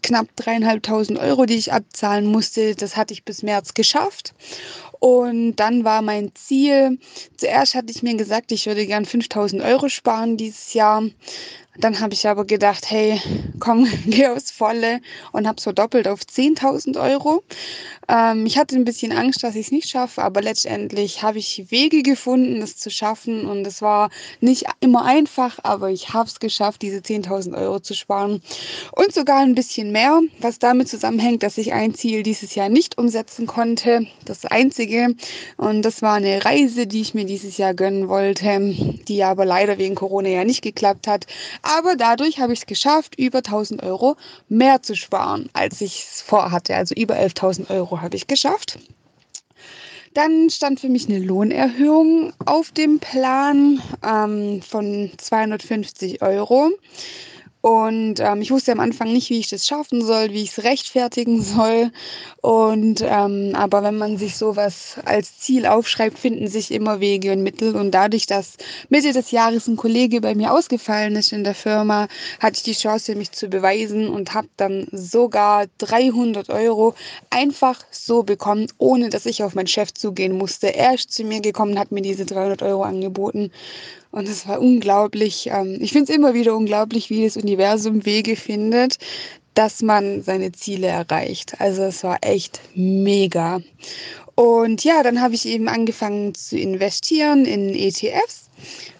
[0.01, 2.75] knapp dreieinhalbtausend Euro, die ich abzahlen musste.
[2.75, 4.33] Das hatte ich bis März geschafft.
[4.99, 6.99] Und dann war mein Ziel,
[7.37, 11.03] zuerst hatte ich mir gesagt, ich würde gern 5000 Euro sparen dieses Jahr.
[11.77, 13.21] Dann habe ich aber gedacht, hey,
[13.59, 17.43] komm, geh aufs Volle und habe so doppelt auf 10.000 Euro.
[18.07, 21.65] Ähm, ich hatte ein bisschen Angst, dass ich es nicht schaffe, aber letztendlich habe ich
[21.69, 23.45] Wege gefunden, das zu schaffen.
[23.45, 24.09] Und es war
[24.39, 28.41] nicht immer einfach, aber ich habe es geschafft, diese 10.000 Euro zu sparen.
[28.91, 32.97] Und sogar ein bisschen mehr, was damit zusammenhängt, dass ich ein Ziel dieses Jahr nicht
[32.97, 34.05] umsetzen konnte.
[34.25, 35.15] Das einzige.
[35.57, 38.75] Und das war eine Reise, die ich mir dieses Jahr gönnen wollte,
[39.07, 41.25] die aber leider wegen Corona ja nicht geklappt hat.
[41.65, 44.17] Aber dadurch habe ich es geschafft, über 1000 Euro
[44.49, 46.75] mehr zu sparen, als ich es vorhatte.
[46.75, 48.77] Also über 11.000 Euro habe ich geschafft.
[50.13, 56.69] Dann stand für mich eine Lohnerhöhung auf dem Plan ähm, von 250 Euro.
[57.65, 60.63] Und ähm, ich wusste am Anfang nicht, wie ich das schaffen soll, wie ich es
[60.63, 61.89] rechtfertigen soll.
[62.41, 67.41] Und ähm, aber wenn man sich sowas als Ziel aufschreibt, finden sich immer Wege und
[67.41, 67.75] Mittel.
[67.75, 68.57] Und dadurch, dass
[68.89, 72.07] Mitte des Jahres ein Kollege bei mir ausgefallen ist in der Firma,
[72.39, 76.93] hatte ich die Chance, mich zu beweisen und habe dann sogar 300 Euro
[77.31, 80.75] einfach so bekommen, ohne dass ich auf meinen Chef zugehen musste.
[80.75, 83.49] Er ist zu mir gekommen, hat mir diese 300 Euro angeboten.
[84.15, 85.49] Und es war unglaublich.
[85.51, 88.97] Ähm, ich finde es immer wieder unglaublich, wie das Universum Wege findet,
[89.55, 91.59] dass man seine Ziele erreicht.
[91.59, 93.59] Also es war echt mega.
[94.35, 98.49] Und ja, dann habe ich eben angefangen zu investieren in ETFs,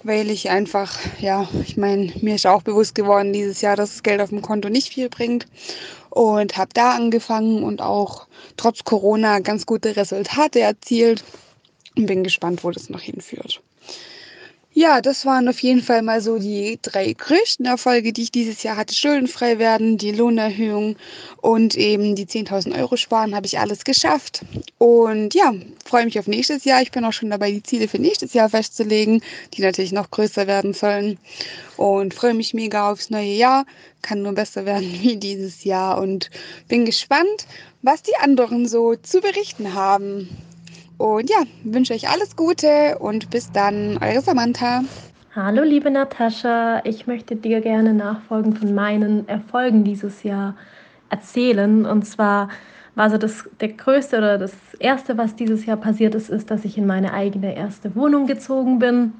[0.04, 4.04] weil ich einfach, ja, ich meine, mir ist auch bewusst geworden dieses Jahr, dass das
[4.04, 5.46] Geld auf dem Konto nicht viel bringt.
[6.10, 11.24] Und habe da angefangen und auch trotz Corona ganz gute Resultate erzielt
[11.96, 13.62] und bin gespannt, wo das noch hinführt.
[14.78, 18.62] Ja, das waren auf jeden Fall mal so die drei größten Erfolge, die ich dieses
[18.62, 18.94] Jahr hatte.
[18.94, 20.98] Schuldenfrei werden, die Lohnerhöhung
[21.40, 24.42] und eben die 10.000 Euro sparen, habe ich alles geschafft.
[24.78, 25.54] Und ja,
[25.86, 26.82] freue mich auf nächstes Jahr.
[26.82, 29.22] Ich bin auch schon dabei, die Ziele für nächstes Jahr festzulegen,
[29.54, 31.20] die natürlich noch größer werden sollen.
[31.78, 33.66] Und freue mich mega aufs neue Jahr.
[34.02, 36.30] Kann nur besser werden wie dieses Jahr und
[36.68, 37.48] bin gespannt,
[37.82, 40.28] was die anderen so zu berichten haben.
[40.98, 44.84] Und ja, wünsche euch alles Gute und bis dann, eure Samantha.
[45.36, 50.56] Hallo liebe Natascha, ich möchte dir gerne nachfolgend von meinen Erfolgen dieses Jahr
[51.10, 51.86] erzählen.
[51.86, 52.48] Und zwar
[52.96, 56.64] war so das der größte oder das erste, was dieses Jahr passiert ist, ist, dass
[56.64, 59.12] ich in meine eigene erste Wohnung gezogen bin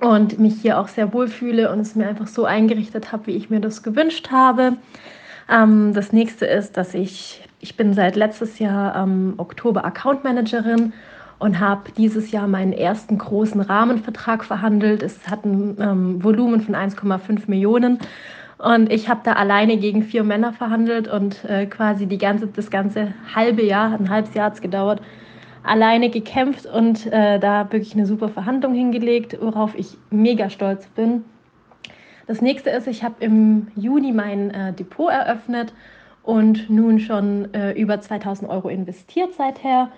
[0.00, 3.36] und mich hier auch sehr wohl fühle und es mir einfach so eingerichtet habe, wie
[3.36, 4.76] ich mir das gewünscht habe.
[5.50, 10.92] Ähm, das nächste ist, dass ich ich bin seit letztes Jahr ähm, Oktober Account Managerin
[11.38, 15.02] und habe dieses Jahr meinen ersten großen Rahmenvertrag verhandelt.
[15.02, 17.98] Es hat ein ähm, Volumen von 1,5 Millionen
[18.58, 22.70] und ich habe da alleine gegen vier Männer verhandelt und äh, quasi die ganze, das
[22.70, 25.00] ganze halbe Jahr, ein halbes Jahr hat es gedauert,
[25.62, 31.24] alleine gekämpft und äh, da wirklich eine super Verhandlung hingelegt, worauf ich mega stolz bin.
[32.26, 35.72] Das nächste ist, ich habe im Juni mein äh, Depot eröffnet
[36.28, 39.88] und nun schon äh, über 2000 Euro investiert seither.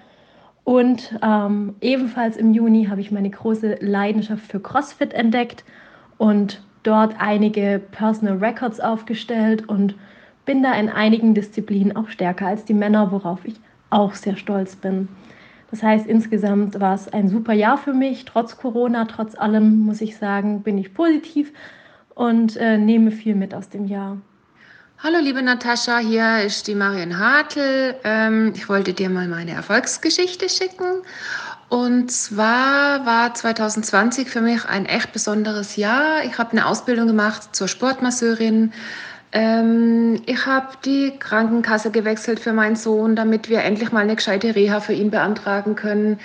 [0.62, 5.64] Und ähm, ebenfalls im Juni habe ich meine große Leidenschaft für CrossFit entdeckt
[6.18, 9.96] und dort einige Personal Records aufgestellt und
[10.44, 13.56] bin da in einigen Disziplinen auch stärker als die Männer, worauf ich
[13.90, 15.08] auch sehr stolz bin.
[15.72, 18.24] Das heißt, insgesamt war es ein super Jahr für mich.
[18.24, 21.52] Trotz Corona, trotz allem, muss ich sagen, bin ich positiv
[22.14, 24.18] und äh, nehme viel mit aus dem Jahr.
[25.02, 27.94] Hallo liebe Natascha, hier ist die Marion Hartl.
[28.04, 31.00] Ähm, ich wollte dir mal meine Erfolgsgeschichte schicken.
[31.70, 36.22] Und zwar war 2020 für mich ein echt besonderes Jahr.
[36.26, 38.74] Ich habe eine Ausbildung gemacht zur Sportmasseurin.
[39.32, 44.54] Ähm, ich habe die Krankenkasse gewechselt für meinen Sohn, damit wir endlich mal eine gescheite
[44.54, 46.20] Reha für ihn beantragen können.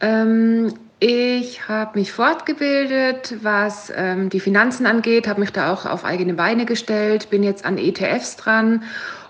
[0.00, 6.04] Ähm, ich habe mich fortgebildet, was ähm, die Finanzen angeht, habe mich da auch auf
[6.04, 8.84] eigene Beine gestellt, bin jetzt an ETFs dran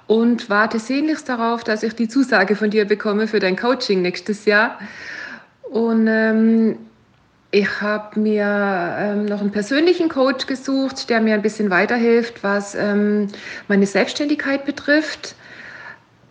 [0.06, 4.44] und warte sehnlichst darauf, dass ich die Zusage von dir bekomme für dein Coaching nächstes
[4.44, 4.78] Jahr.
[5.62, 6.76] Und ähm,
[7.52, 12.74] ich habe mir ähm, noch einen persönlichen Coach gesucht, der mir ein bisschen weiterhilft, was
[12.74, 13.28] ähm,
[13.68, 15.36] meine Selbstständigkeit betrifft.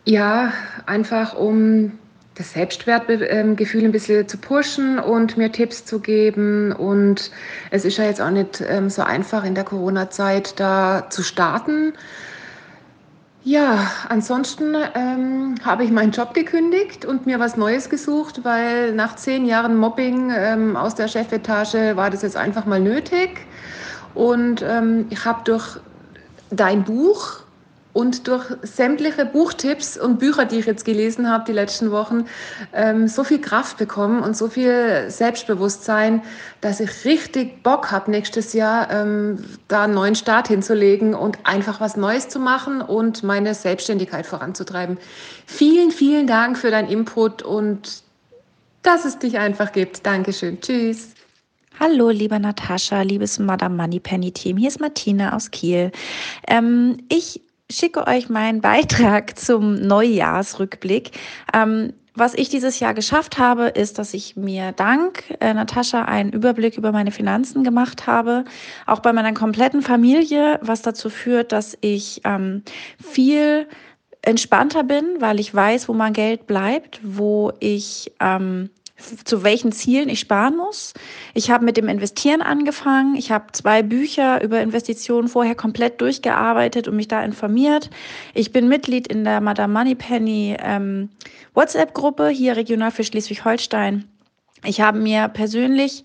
[0.05, 0.53] Ja,
[0.85, 1.93] einfach um
[2.35, 6.71] das Selbstwertgefühl ein bisschen zu pushen und mir Tipps zu geben.
[6.71, 7.31] Und
[7.71, 11.93] es ist ja jetzt auch nicht ähm, so einfach in der Corona-Zeit da zu starten.
[13.43, 19.15] Ja, ansonsten ähm, habe ich meinen Job gekündigt und mir was Neues gesucht, weil nach
[19.15, 23.47] zehn Jahren Mobbing ähm, aus der Chefetage war das jetzt einfach mal nötig.
[24.13, 25.79] Und ähm, ich habe durch
[26.51, 27.41] dein Buch
[27.93, 32.25] und durch sämtliche Buchtipps und Bücher, die ich jetzt gelesen habe die letzten Wochen,
[32.73, 36.21] ähm, so viel Kraft bekommen und so viel Selbstbewusstsein,
[36.61, 41.81] dass ich richtig Bock habe, nächstes Jahr ähm, da einen neuen Start hinzulegen und einfach
[41.81, 44.97] was Neues zu machen und meine Selbstständigkeit voranzutreiben.
[45.45, 48.03] Vielen, vielen Dank für deinen Input und
[48.83, 50.05] dass es dich einfach gibt.
[50.05, 50.59] Dankeschön.
[50.59, 51.09] Tschüss.
[51.79, 54.57] Hallo, liebe Natascha, liebes Madame Moneypenny Team.
[54.57, 55.91] Hier ist Martina aus Kiel.
[56.47, 57.41] Ähm, ich
[57.71, 61.11] schicke euch meinen Beitrag zum Neujahrsrückblick.
[61.53, 66.33] Ähm, was ich dieses Jahr geschafft habe, ist, dass ich mir dank äh, Natascha einen
[66.33, 68.43] Überblick über meine Finanzen gemacht habe,
[68.85, 72.63] auch bei meiner kompletten Familie, was dazu führt, dass ich ähm,
[73.01, 73.67] viel
[74.23, 78.69] entspannter bin, weil ich weiß, wo mein Geld bleibt, wo ich ähm,
[79.23, 80.93] zu welchen Zielen ich sparen muss.
[81.33, 83.15] Ich habe mit dem Investieren angefangen.
[83.15, 87.89] Ich habe zwei Bücher über Investitionen vorher komplett durchgearbeitet und mich da informiert.
[88.33, 91.09] Ich bin Mitglied in der Madame Moneypenny ähm,
[91.53, 94.07] WhatsApp-Gruppe hier regional für Schleswig-Holstein.
[94.63, 96.03] Ich habe mir persönlich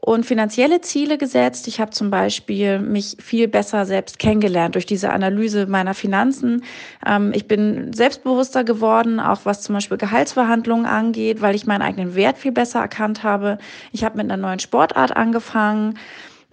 [0.00, 1.68] und finanzielle Ziele gesetzt.
[1.68, 6.64] Ich habe zum Beispiel mich viel besser selbst kennengelernt durch diese Analyse meiner Finanzen.
[7.06, 12.14] Ähm, ich bin selbstbewusster geworden, auch was zum Beispiel Gehaltsverhandlungen angeht, weil ich meinen eigenen
[12.14, 13.58] Wert viel besser erkannt habe.
[13.92, 15.98] Ich habe mit einer neuen Sportart angefangen.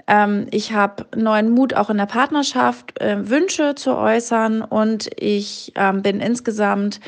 [0.08, 5.72] Ähm, ich habe neuen Mut auch in der Partnerschaft, äh, Wünsche zu äußern und ich
[5.76, 7.00] ähm, bin insgesamt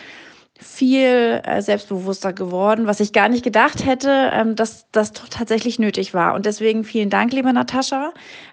[0.62, 6.14] viel äh, selbstbewusster geworden, was ich gar nicht gedacht hätte, ähm, dass das tatsächlich nötig
[6.14, 6.34] war.
[6.36, 8.12] Und deswegen vielen Dank, liebe Natascha,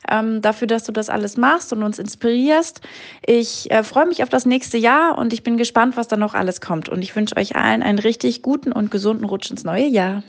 [0.08, 2.80] ähm, dafür, dass du das alles machst und uns inspirierst.
[3.26, 6.34] Ich äh, freue mich auf das nächste Jahr und ich bin gespannt, was da noch
[6.34, 6.88] alles kommt.
[6.88, 10.22] Und ich wünsche euch allen einen richtig guten und gesunden Rutsch ins neue Jahr.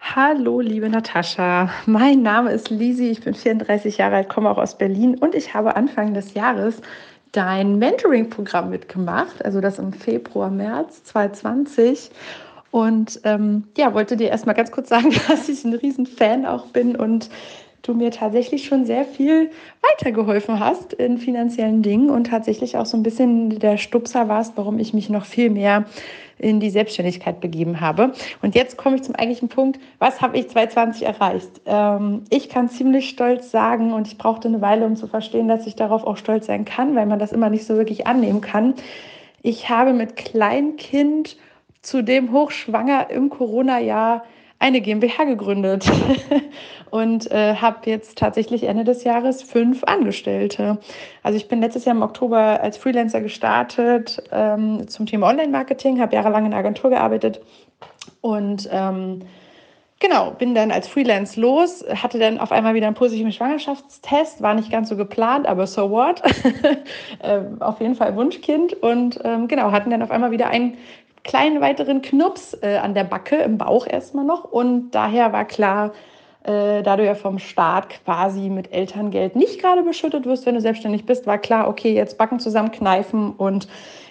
[0.00, 1.70] Hallo, liebe Natascha.
[1.86, 5.54] Mein Name ist Lisi, ich bin 34 Jahre alt, komme auch aus Berlin und ich
[5.54, 6.80] habe Anfang des Jahres
[7.32, 12.10] dein Mentoring-Programm mitgemacht, also das im Februar, März 2020.
[12.70, 16.66] Und ähm, ja, wollte dir erstmal ganz kurz sagen, dass ich ein riesen Fan auch
[16.66, 17.30] bin und
[17.88, 19.50] du mir tatsächlich schon sehr viel
[19.82, 24.78] weitergeholfen hast in finanziellen Dingen und tatsächlich auch so ein bisschen der Stupser warst, warum
[24.78, 25.86] ich mich noch viel mehr
[26.38, 28.12] in die Selbstständigkeit begeben habe.
[28.42, 29.80] Und jetzt komme ich zum eigentlichen Punkt.
[29.98, 31.50] Was habe ich 2020 erreicht?
[31.66, 35.66] Ähm, ich kann ziemlich stolz sagen, und ich brauchte eine Weile, um zu verstehen, dass
[35.66, 38.74] ich darauf auch stolz sein kann, weil man das immer nicht so wirklich annehmen kann.
[39.42, 41.36] Ich habe mit Kleinkind
[41.82, 44.24] zudem hochschwanger im Corona-Jahr
[44.58, 45.90] eine GmbH gegründet
[46.90, 50.78] und äh, habe jetzt tatsächlich Ende des Jahres fünf Angestellte.
[51.22, 56.14] Also ich bin letztes Jahr im Oktober als Freelancer gestartet ähm, zum Thema Online-Marketing, habe
[56.14, 57.40] jahrelang in einer Agentur gearbeitet
[58.20, 59.22] und ähm,
[60.00, 64.54] Genau, bin dann als Freelance los, hatte dann auf einmal wieder einen positiven Schwangerschaftstest, war
[64.54, 66.22] nicht ganz so geplant, aber so what?
[67.18, 70.76] äh, auf jeden Fall Wunschkind und ähm, genau, hatten dann auf einmal wieder ein
[71.24, 74.44] kleinen weiteren Knups äh, an der Backe, im Bauch erstmal noch.
[74.44, 75.92] Und daher war klar,
[76.44, 81.04] da du ja vom Staat quasi mit Elterngeld nicht gerade beschüttet wirst, wenn du selbstständig
[81.04, 83.68] bist, war klar, okay, jetzt Backen zusammenkneifen und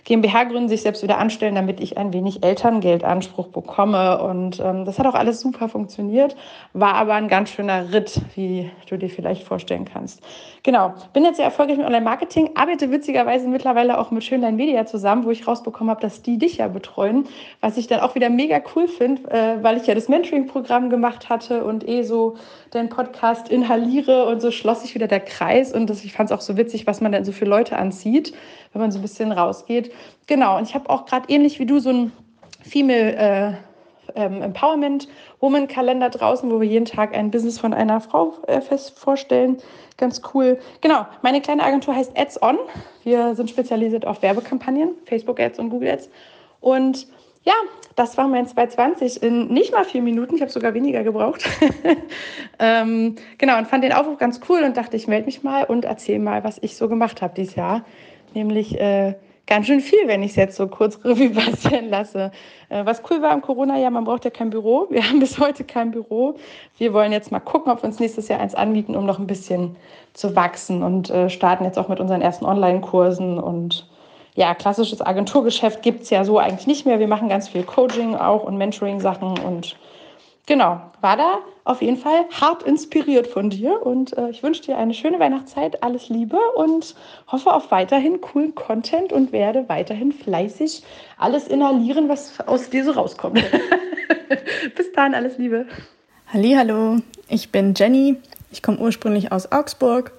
[0.08, 4.22] GmbH gründen, sich selbst wieder anstellen, damit ich ein wenig Elterngeldanspruch bekomme.
[4.24, 6.38] Und ähm, das hat auch alles super funktioniert,
[6.72, 10.22] war aber ein ganz schöner Ritt, wie du dir vielleicht vorstellen kannst.
[10.64, 15.26] Genau, bin jetzt sehr erfolgreich mit Online-Marketing, arbeite witzigerweise mittlerweile auch mit Schönlein Media zusammen,
[15.26, 17.26] wo ich rausbekommen habe, dass die dich ja betreuen,
[17.60, 21.30] was ich dann auch wieder mega cool finde, äh, weil ich ja das Mentoring-Programm gemacht
[21.30, 22.17] hatte und eh so
[22.74, 26.36] den Podcast inhaliere und so schloss sich wieder der Kreis und das, ich fand es
[26.36, 28.34] auch so witzig, was man dann so für Leute anzieht
[28.78, 29.92] wenn man so ein bisschen rausgeht.
[30.28, 32.12] Genau, und ich habe auch gerade ähnlich wie du so ein
[32.62, 33.54] Female äh,
[34.16, 35.08] ähm, Empowerment
[35.40, 39.58] Woman Kalender draußen, wo wir jeden Tag ein Business von einer Frau äh, fest vorstellen.
[39.98, 40.60] Ganz cool.
[40.82, 42.58] Genau, meine kleine Agentur heißt Ads On.
[43.04, 46.10] Wir sind spezialisiert auf Werbekampagnen, Facebook Ads und Google Ads.
[46.60, 47.08] Und
[47.44, 47.54] ja,
[47.96, 50.36] das war mein 220 in nicht mal vier Minuten.
[50.36, 51.44] Ich habe sogar weniger gebraucht.
[52.60, 55.86] ähm, genau, und fand den Aufruf ganz cool und dachte, ich melde mich mal und
[55.86, 57.84] erzähle mal, was ich so gemacht habe dieses Jahr
[58.34, 62.32] nämlich äh, ganz schön viel, wenn ich es jetzt so kurz Revue passieren lasse.
[62.70, 64.88] Äh, was cool war im Corona-Jahr, man braucht ja kein Büro.
[64.90, 66.36] Wir haben bis heute kein Büro.
[66.78, 69.28] Wir wollen jetzt mal gucken, ob wir uns nächstes Jahr eins anbieten, um noch ein
[69.28, 69.76] bisschen
[70.14, 73.87] zu wachsen und äh, starten jetzt auch mit unseren ersten Online-Kursen und
[74.38, 77.00] ja, klassisches Agenturgeschäft gibt es ja so eigentlich nicht mehr.
[77.00, 79.76] Wir machen ganz viel Coaching auch und Mentoring-Sachen und
[80.46, 84.78] genau, war da auf jeden Fall hart inspiriert von dir und äh, ich wünsche dir
[84.78, 86.94] eine schöne Weihnachtszeit, alles Liebe und
[87.26, 90.84] hoffe auf weiterhin coolen Content und werde weiterhin fleißig
[91.18, 93.44] alles inhalieren, was aus dir so rauskommt.
[94.76, 95.66] Bis dann, alles Liebe.
[96.32, 96.98] Hallo,
[97.28, 98.18] ich bin Jenny.
[98.52, 100.12] Ich komme ursprünglich aus Augsburg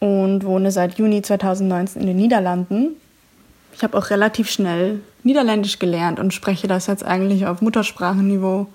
[0.00, 2.96] und wohne seit Juni 2019 in den Niederlanden.
[3.76, 8.66] Ich habe auch relativ schnell Niederländisch gelernt und spreche das jetzt eigentlich auf Muttersprachenniveau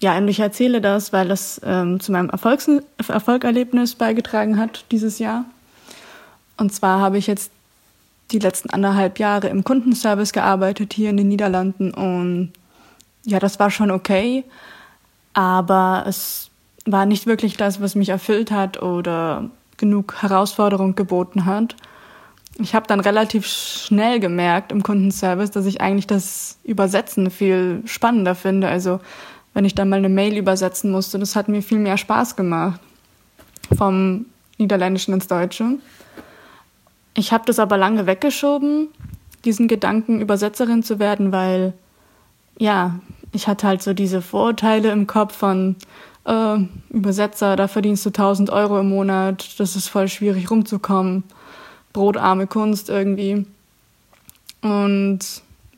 [0.00, 2.68] ja, und ich erzähle das, weil das ähm, zu meinem Erfolgs
[3.08, 5.46] Erfolgerlebnis beigetragen hat dieses Jahr.
[6.58, 7.50] Und zwar habe ich jetzt
[8.30, 12.52] die letzten anderthalb Jahre im Kundenservice gearbeitet hier in den Niederlanden und
[13.24, 14.44] ja, das war schon okay,
[15.32, 16.50] aber es
[16.84, 21.76] war nicht wirklich das, was mich erfüllt hat oder genug Herausforderung geboten hat.
[22.58, 28.34] Ich habe dann relativ schnell gemerkt im Kundenservice, dass ich eigentlich das Übersetzen viel spannender
[28.34, 28.68] finde.
[28.68, 29.00] Also
[29.54, 32.80] wenn ich dann mal eine Mail übersetzen musste, das hat mir viel mehr Spaß gemacht
[33.76, 34.26] vom
[34.58, 35.78] Niederländischen ins Deutsche.
[37.14, 38.88] Ich habe das aber lange weggeschoben,
[39.44, 41.74] diesen Gedanken, Übersetzerin zu werden, weil
[42.58, 42.98] ja,
[43.32, 45.76] ich hatte halt so diese Vorurteile im Kopf von
[46.24, 46.56] äh,
[46.90, 51.24] Übersetzer, da verdienst du 1000 Euro im Monat, das ist voll schwierig rumzukommen
[51.96, 53.46] brotarme Kunst irgendwie.
[54.60, 55.18] Und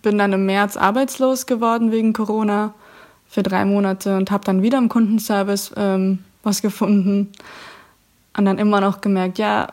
[0.03, 2.75] bin dann im März arbeitslos geworden wegen Corona
[3.29, 7.31] für drei Monate und habe dann wieder im Kundenservice ähm, was gefunden.
[8.37, 9.69] Und dann immer noch gemerkt, ja,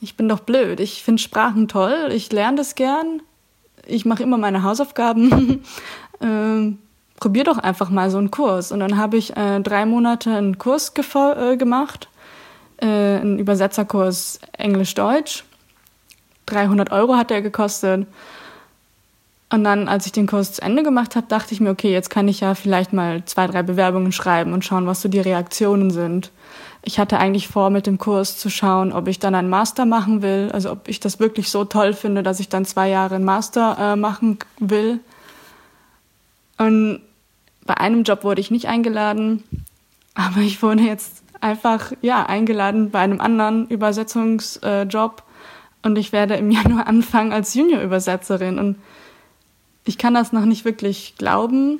[0.00, 0.80] ich bin doch blöd.
[0.80, 3.22] Ich finde Sprachen toll, ich lerne das gern,
[3.86, 5.62] ich mache immer meine Hausaufgaben.
[6.20, 6.78] ähm,
[7.20, 8.72] probier doch einfach mal so einen Kurs.
[8.72, 12.08] Und dann habe ich äh, drei Monate einen Kurs äh, gemacht
[12.84, 15.44] äh, einen Übersetzerkurs Englisch-Deutsch.
[16.46, 18.06] 300 Euro hat der gekostet.
[19.50, 22.10] Und dann, als ich den Kurs zu Ende gemacht habe, dachte ich mir, okay, jetzt
[22.10, 25.90] kann ich ja vielleicht mal zwei, drei Bewerbungen schreiben und schauen, was so die Reaktionen
[25.90, 26.30] sind.
[26.82, 30.20] Ich hatte eigentlich vor, mit dem Kurs zu schauen, ob ich dann einen Master machen
[30.22, 33.24] will, also ob ich das wirklich so toll finde, dass ich dann zwei Jahre einen
[33.24, 35.00] Master äh, machen will.
[36.58, 37.00] Und
[37.64, 39.44] bei einem Job wurde ich nicht eingeladen,
[40.14, 46.34] aber ich wurde jetzt einfach ja eingeladen bei einem anderen Übersetzungsjob äh, und ich werde
[46.34, 48.76] im Januar anfangen als Junior-Übersetzerin und
[49.84, 51.78] ich kann das noch nicht wirklich glauben,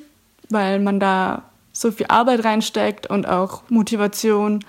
[0.49, 1.41] weil man da
[1.73, 4.63] so viel Arbeit reinsteckt und auch Motivation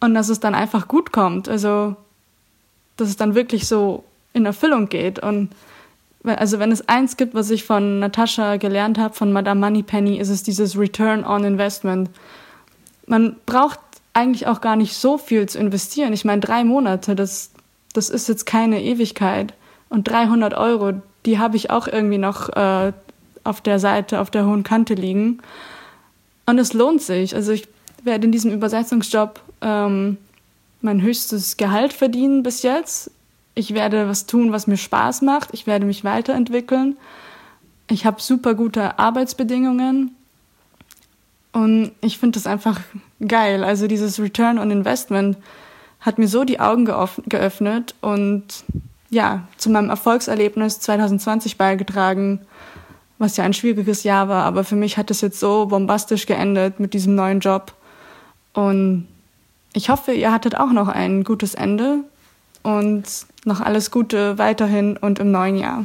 [0.00, 1.48] und dass es dann einfach gut kommt.
[1.48, 1.94] Also,
[2.96, 5.18] dass es dann wirklich so in Erfüllung geht.
[5.18, 5.50] Und
[6.24, 10.30] also, wenn es eins gibt, was ich von Natascha gelernt habe, von Madame Moneypenny, ist
[10.30, 12.08] es dieses Return on Investment
[13.06, 13.80] man braucht
[14.12, 16.12] eigentlich auch gar nicht so viel zu investieren.
[16.12, 17.50] Ich meine, drei Monate, das,
[17.92, 19.54] das ist jetzt keine Ewigkeit.
[19.88, 20.94] Und 300 Euro,
[21.26, 22.92] die habe ich auch irgendwie noch äh,
[23.42, 25.40] auf der Seite, auf der hohen Kante liegen.
[26.46, 27.34] Und es lohnt sich.
[27.34, 27.68] Also ich
[28.02, 30.18] werde in diesem Übersetzungsjob ähm,
[30.80, 33.10] mein höchstes Gehalt verdienen bis jetzt.
[33.54, 35.50] Ich werde was tun, was mir Spaß macht.
[35.52, 36.96] Ich werde mich weiterentwickeln.
[37.88, 40.14] Ich habe super gute Arbeitsbedingungen.
[41.54, 42.80] Und ich finde das einfach
[43.26, 43.62] geil.
[43.62, 45.38] Also dieses Return on Investment
[46.00, 48.64] hat mir so die Augen geöffnet und
[49.08, 52.40] ja, zu meinem Erfolgserlebnis 2020 beigetragen,
[53.18, 54.42] was ja ein schwieriges Jahr war.
[54.42, 57.72] Aber für mich hat es jetzt so bombastisch geendet mit diesem neuen Job.
[58.52, 59.06] Und
[59.72, 62.00] ich hoffe, ihr hattet auch noch ein gutes Ende
[62.64, 63.04] und
[63.44, 65.84] noch alles Gute weiterhin und im neuen Jahr.